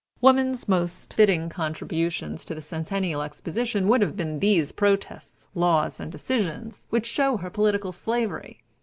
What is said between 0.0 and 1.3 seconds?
Woman's most